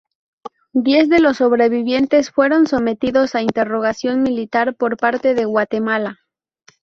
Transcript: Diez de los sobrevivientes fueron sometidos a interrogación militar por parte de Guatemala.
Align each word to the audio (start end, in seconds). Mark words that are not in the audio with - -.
Diez 0.73 1.09
de 1.09 1.19
los 1.19 1.37
sobrevivientes 1.37 2.31
fueron 2.31 2.65
sometidos 2.65 3.35
a 3.35 3.43
interrogación 3.43 4.23
militar 4.23 4.73
por 4.73 4.97
parte 4.97 5.35
de 5.35 5.45
Guatemala. 5.45 6.17